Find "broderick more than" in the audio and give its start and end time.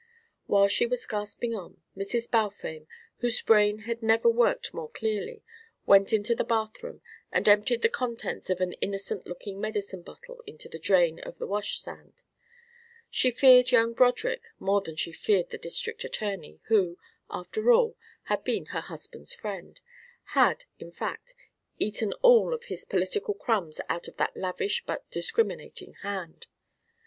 13.93-14.95